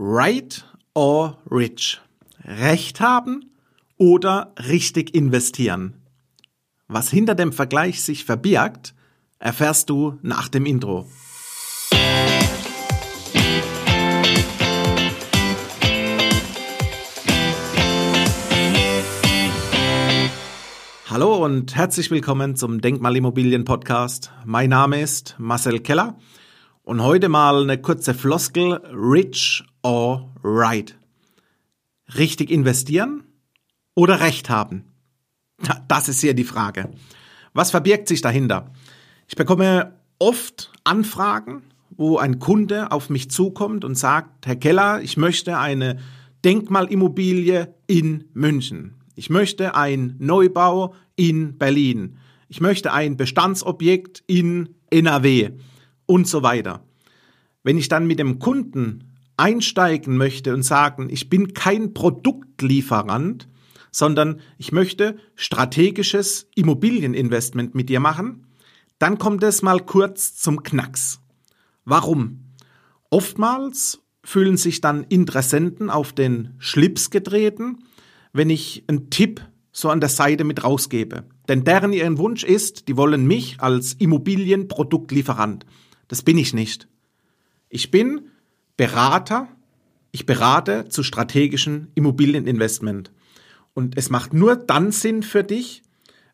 Right 0.00 0.64
or 0.94 1.38
rich? 1.50 2.00
Recht 2.44 3.00
haben 3.00 3.50
oder 3.96 4.54
richtig 4.68 5.12
investieren? 5.12 5.94
Was 6.86 7.10
hinter 7.10 7.34
dem 7.34 7.52
Vergleich 7.52 8.00
sich 8.04 8.24
verbirgt, 8.24 8.94
erfährst 9.40 9.90
du 9.90 10.16
nach 10.22 10.48
dem 10.48 10.66
Intro. 10.66 11.08
Hallo 21.10 21.44
und 21.44 21.74
herzlich 21.74 22.12
willkommen 22.12 22.54
zum 22.54 22.80
Denkmalimmobilien 22.80 23.64
Podcast. 23.64 24.30
Mein 24.44 24.70
Name 24.70 25.00
ist 25.00 25.34
Marcel 25.38 25.80
Keller 25.80 26.16
und 26.88 27.02
heute 27.02 27.28
mal 27.28 27.64
eine 27.64 27.76
kurze 27.76 28.14
Floskel, 28.14 28.80
rich 28.94 29.62
or 29.82 30.32
right. 30.42 30.96
Richtig 32.16 32.50
investieren 32.50 33.24
oder 33.94 34.20
Recht 34.20 34.48
haben? 34.48 34.84
Das 35.86 36.08
ist 36.08 36.22
hier 36.22 36.32
die 36.32 36.44
Frage. 36.44 36.88
Was 37.52 37.72
verbirgt 37.72 38.08
sich 38.08 38.22
dahinter? 38.22 38.72
Ich 39.26 39.36
bekomme 39.36 39.98
oft 40.18 40.72
Anfragen, 40.84 41.60
wo 41.90 42.16
ein 42.16 42.38
Kunde 42.38 42.90
auf 42.90 43.10
mich 43.10 43.30
zukommt 43.30 43.84
und 43.84 43.94
sagt, 43.94 44.46
Herr 44.46 44.56
Keller, 44.56 45.02
ich 45.02 45.18
möchte 45.18 45.58
eine 45.58 45.98
Denkmalimmobilie 46.42 47.74
in 47.86 48.30
München. 48.32 48.94
Ich 49.14 49.28
möchte 49.28 49.74
ein 49.74 50.16
Neubau 50.20 50.94
in 51.16 51.58
Berlin. 51.58 52.16
Ich 52.48 52.62
möchte 52.62 52.94
ein 52.94 53.18
Bestandsobjekt 53.18 54.24
in 54.26 54.70
NRW 54.88 55.50
und 56.08 56.26
so 56.26 56.42
weiter. 56.42 56.82
Wenn 57.62 57.78
ich 57.78 57.88
dann 57.88 58.06
mit 58.06 58.18
dem 58.18 58.38
Kunden 58.38 59.12
einsteigen 59.36 60.16
möchte 60.16 60.54
und 60.54 60.62
sagen, 60.62 61.08
ich 61.10 61.28
bin 61.28 61.54
kein 61.54 61.94
Produktlieferant, 61.94 63.48
sondern 63.92 64.40
ich 64.56 64.72
möchte 64.72 65.18
strategisches 65.36 66.48
Immobilieninvestment 66.54 67.74
mit 67.74 67.88
dir 67.88 68.00
machen, 68.00 68.46
dann 68.98 69.18
kommt 69.18 69.44
es 69.44 69.62
mal 69.62 69.80
kurz 69.80 70.36
zum 70.36 70.62
Knacks. 70.62 71.20
Warum? 71.84 72.54
Oftmals 73.10 74.00
fühlen 74.24 74.56
sich 74.56 74.80
dann 74.80 75.04
Interessenten 75.04 75.90
auf 75.90 76.12
den 76.12 76.54
Schlips 76.58 77.10
getreten, 77.10 77.84
wenn 78.32 78.50
ich 78.50 78.84
einen 78.88 79.10
Tipp 79.10 79.40
so 79.72 79.90
an 79.90 80.00
der 80.00 80.08
Seite 80.08 80.44
mit 80.44 80.64
rausgebe. 80.64 81.24
Denn 81.48 81.64
deren 81.64 81.92
ihren 81.92 82.18
Wunsch 82.18 82.44
ist, 82.44 82.88
die 82.88 82.96
wollen 82.96 83.26
mich 83.26 83.60
als 83.60 83.94
Immobilienproduktlieferant. 83.94 85.64
Das 86.08 86.22
bin 86.22 86.38
ich 86.38 86.54
nicht. 86.54 86.88
Ich 87.68 87.90
bin 87.90 88.30
Berater. 88.76 89.48
Ich 90.10 90.24
berate 90.24 90.88
zu 90.88 91.02
strategischen 91.02 91.92
Immobilieninvestment. 91.94 93.12
Und 93.74 93.96
es 93.96 94.10
macht 94.10 94.32
nur 94.32 94.56
dann 94.56 94.90
Sinn 94.90 95.22
für 95.22 95.44
dich, 95.44 95.82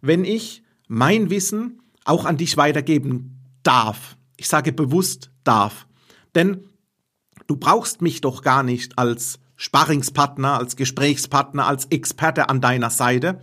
wenn 0.00 0.24
ich 0.24 0.62
mein 0.86 1.28
Wissen 1.28 1.82
auch 2.04 2.24
an 2.24 2.36
dich 2.36 2.56
weitergeben 2.56 3.40
darf. 3.62 4.16
Ich 4.36 4.48
sage 4.48 4.72
bewusst 4.72 5.30
darf. 5.42 5.86
Denn 6.34 6.68
du 7.46 7.56
brauchst 7.56 8.00
mich 8.00 8.20
doch 8.20 8.42
gar 8.42 8.62
nicht 8.62 8.98
als 8.98 9.40
Sparringspartner, 9.56 10.58
als 10.58 10.76
Gesprächspartner, 10.76 11.66
als 11.66 11.86
Experte 11.86 12.48
an 12.48 12.60
deiner 12.60 12.90
Seite, 12.90 13.40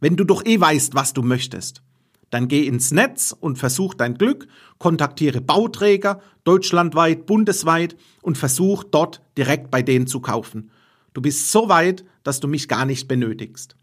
wenn 0.00 0.16
du 0.16 0.24
doch 0.24 0.44
eh 0.44 0.60
weißt, 0.60 0.94
was 0.94 1.12
du 1.12 1.22
möchtest. 1.22 1.82
Dann 2.30 2.48
geh 2.48 2.66
ins 2.66 2.90
Netz 2.90 3.34
und 3.38 3.58
versuch 3.58 3.94
dein 3.94 4.14
Glück, 4.14 4.48
kontaktiere 4.78 5.40
Bauträger 5.40 6.20
deutschlandweit, 6.44 7.26
bundesweit 7.26 7.96
und 8.22 8.38
versuch 8.38 8.84
dort 8.84 9.22
direkt 9.36 9.70
bei 9.70 9.82
denen 9.82 10.06
zu 10.06 10.20
kaufen. 10.20 10.70
Du 11.14 11.22
bist 11.22 11.50
so 11.50 11.68
weit, 11.68 12.04
dass 12.22 12.40
du 12.40 12.48
mich 12.48 12.68
gar 12.68 12.84
nicht 12.84 13.08
benötigst. 13.08 13.76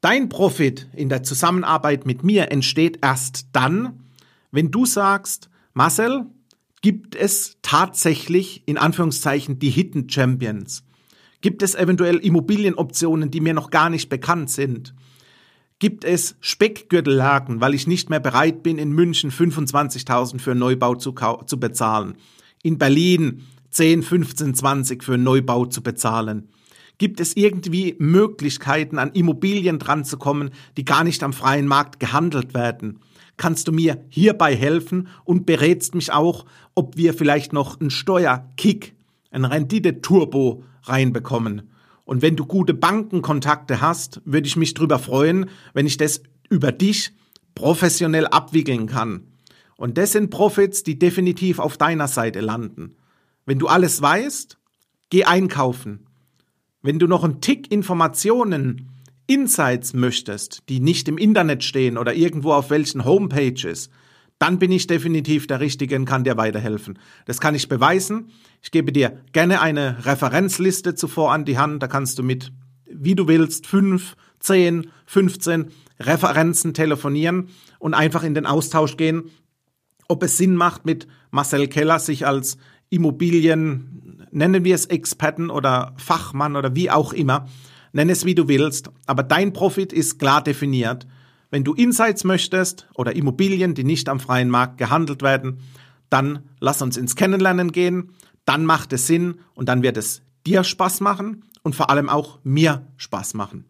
Dein 0.00 0.28
Profit 0.28 0.88
in 0.94 1.08
der 1.08 1.22
Zusammenarbeit 1.22 2.06
mit 2.06 2.24
mir 2.24 2.50
entsteht 2.50 2.98
erst 3.02 3.46
dann, 3.52 4.00
wenn 4.50 4.70
du 4.70 4.86
sagst, 4.86 5.48
Marcel, 5.74 6.26
Gibt 6.82 7.14
es 7.14 7.58
tatsächlich 7.62 8.64
in 8.66 8.76
Anführungszeichen 8.76 9.60
die 9.60 9.70
Hidden 9.70 10.10
Champions? 10.10 10.82
Gibt 11.40 11.62
es 11.62 11.76
eventuell 11.76 12.16
Immobilienoptionen, 12.16 13.30
die 13.30 13.40
mir 13.40 13.54
noch 13.54 13.70
gar 13.70 13.88
nicht 13.88 14.08
bekannt 14.08 14.50
sind? 14.50 14.92
Gibt 15.82 16.04
es 16.04 16.36
Speckgürtellagen, 16.38 17.60
weil 17.60 17.74
ich 17.74 17.88
nicht 17.88 18.08
mehr 18.08 18.20
bereit 18.20 18.62
bin, 18.62 18.78
in 18.78 18.92
München 18.92 19.32
25.000 19.32 20.38
für 20.38 20.52
einen 20.52 20.60
Neubau 20.60 20.94
zu, 20.94 21.12
zu 21.44 21.58
bezahlen? 21.58 22.14
In 22.62 22.78
Berlin 22.78 23.42
10, 23.70 24.04
15, 24.04 24.54
20 24.54 25.02
für 25.02 25.14
einen 25.14 25.24
Neubau 25.24 25.66
zu 25.66 25.82
bezahlen? 25.82 26.50
Gibt 26.98 27.18
es 27.18 27.36
irgendwie 27.36 27.96
Möglichkeiten, 27.98 29.00
an 29.00 29.10
Immobilien 29.10 29.80
dranzukommen, 29.80 30.50
die 30.76 30.84
gar 30.84 31.02
nicht 31.02 31.24
am 31.24 31.32
freien 31.32 31.66
Markt 31.66 31.98
gehandelt 31.98 32.54
werden? 32.54 33.00
kannst 33.36 33.66
du 33.66 33.72
mir 33.72 34.04
hierbei 34.08 34.54
helfen 34.54 35.08
und 35.24 35.46
berätst 35.46 35.96
mich 35.96 36.12
auch, 36.12 36.44
ob 36.76 36.96
wir 36.96 37.12
vielleicht 37.12 37.52
noch 37.52 37.80
einen 37.80 37.90
Steuerkick, 37.90 38.94
ein 39.32 39.44
Rendite-Turbo 39.44 40.62
reinbekommen. 40.84 41.71
Und 42.12 42.20
wenn 42.20 42.36
du 42.36 42.44
gute 42.44 42.74
Bankenkontakte 42.74 43.80
hast, 43.80 44.20
würde 44.26 44.46
ich 44.46 44.58
mich 44.58 44.74
darüber 44.74 44.98
freuen, 44.98 45.48
wenn 45.72 45.86
ich 45.86 45.96
das 45.96 46.22
über 46.50 46.70
dich 46.70 47.12
professionell 47.54 48.26
abwickeln 48.26 48.86
kann. 48.86 49.28
Und 49.78 49.96
das 49.96 50.12
sind 50.12 50.28
Profits, 50.28 50.82
die 50.82 50.98
definitiv 50.98 51.58
auf 51.58 51.78
deiner 51.78 52.08
Seite 52.08 52.40
landen. 52.40 52.96
Wenn 53.46 53.58
du 53.58 53.66
alles 53.66 54.02
weißt, 54.02 54.58
geh 55.08 55.24
einkaufen. 55.24 56.00
Wenn 56.82 56.98
du 56.98 57.06
noch 57.06 57.24
einen 57.24 57.40
Tick 57.40 57.72
Informationen 57.72 58.90
Insights 59.26 59.94
möchtest, 59.94 60.64
die 60.68 60.80
nicht 60.80 61.08
im 61.08 61.16
Internet 61.16 61.64
stehen 61.64 61.96
oder 61.96 62.12
irgendwo 62.12 62.52
auf 62.52 62.68
welchen 62.68 63.06
Homepages, 63.06 63.88
dann 64.42 64.58
bin 64.58 64.72
ich 64.72 64.88
definitiv 64.88 65.46
der 65.46 65.60
Richtige 65.60 65.94
und 65.94 66.04
kann 66.04 66.24
dir 66.24 66.36
weiterhelfen. 66.36 66.98
Das 67.26 67.40
kann 67.40 67.54
ich 67.54 67.68
beweisen. 67.68 68.32
Ich 68.60 68.72
gebe 68.72 68.90
dir 68.90 69.20
gerne 69.32 69.60
eine 69.60 70.04
Referenzliste 70.04 70.96
zuvor 70.96 71.32
an 71.32 71.44
die 71.44 71.58
Hand. 71.58 71.80
Da 71.80 71.86
kannst 71.86 72.18
du 72.18 72.24
mit, 72.24 72.50
wie 72.84 73.14
du 73.14 73.28
willst, 73.28 73.68
fünf, 73.68 74.16
zehn, 74.40 74.90
15 75.06 75.66
Referenzen 76.00 76.74
telefonieren 76.74 77.50
und 77.78 77.94
einfach 77.94 78.24
in 78.24 78.34
den 78.34 78.44
Austausch 78.44 78.96
gehen, 78.96 79.30
ob 80.08 80.24
es 80.24 80.38
Sinn 80.38 80.56
macht, 80.56 80.86
mit 80.86 81.06
Marcel 81.30 81.68
Keller 81.68 82.00
sich 82.00 82.26
als 82.26 82.56
Immobilien, 82.90 84.26
nennen 84.32 84.64
wir 84.64 84.74
es 84.74 84.86
Experten 84.86 85.50
oder 85.50 85.94
Fachmann 85.98 86.56
oder 86.56 86.74
wie 86.74 86.90
auch 86.90 87.12
immer, 87.12 87.46
nenn 87.92 88.10
es 88.10 88.24
wie 88.24 88.34
du 88.34 88.48
willst, 88.48 88.90
aber 89.06 89.22
dein 89.22 89.52
Profit 89.52 89.92
ist 89.92 90.18
klar 90.18 90.42
definiert. 90.42 91.06
Wenn 91.52 91.64
du 91.64 91.74
Insights 91.74 92.24
möchtest 92.24 92.88
oder 92.94 93.14
Immobilien, 93.14 93.74
die 93.74 93.84
nicht 93.84 94.08
am 94.08 94.20
freien 94.20 94.48
Markt 94.48 94.78
gehandelt 94.78 95.20
werden, 95.20 95.58
dann 96.08 96.48
lass 96.60 96.80
uns 96.80 96.96
ins 96.96 97.14
Kennenlernen 97.14 97.72
gehen, 97.72 98.14
dann 98.46 98.64
macht 98.64 98.94
es 98.94 99.06
Sinn 99.06 99.34
und 99.54 99.68
dann 99.68 99.82
wird 99.82 99.98
es 99.98 100.22
dir 100.46 100.64
Spaß 100.64 101.02
machen 101.02 101.44
und 101.62 101.76
vor 101.76 101.90
allem 101.90 102.08
auch 102.08 102.38
mir 102.42 102.86
Spaß 102.96 103.34
machen. 103.34 103.66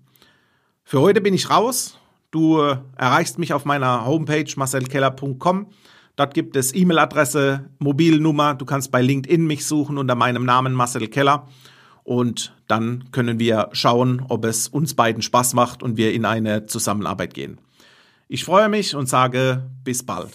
Für 0.85 1.01
heute 1.01 1.21
bin 1.21 1.35
ich 1.35 1.51
raus. 1.51 1.99
Du 2.31 2.61
äh, 2.61 2.77
erreichst 2.97 3.41
mich 3.41 3.53
auf 3.53 3.65
meiner 3.65 4.07
Homepage 4.07 4.47
marcelkeller.com. 4.55 5.67
Dort 6.15 6.35
gibt 6.35 6.55
es 6.55 6.73
E-Mail-Adresse, 6.73 7.69
Mobilnummer. 7.81 8.55
Du 8.55 8.65
kannst 8.65 8.93
bei 8.93 9.03
LinkedIn 9.03 9.45
mich 9.45 9.67
suchen 9.67 9.99
unter 9.99 10.15
meinem 10.15 10.45
Namen 10.45 10.73
Marcel 10.73 11.09
Keller 11.09 11.49
und 12.05 12.55
dann 12.69 13.11
können 13.11 13.41
wir 13.41 13.71
schauen, 13.73 14.25
ob 14.29 14.45
es 14.45 14.69
uns 14.69 14.95
beiden 14.95 15.21
Spaß 15.21 15.55
macht 15.55 15.83
und 15.83 15.97
wir 15.97 16.13
in 16.13 16.25
eine 16.25 16.67
Zusammenarbeit 16.67 17.35
gehen. 17.35 17.59
Ich 18.35 18.45
freue 18.45 18.71
mich 18.71 18.97
und 18.97 19.11
sage 19.11 19.69
bis 19.85 20.03
bald. 20.07 20.31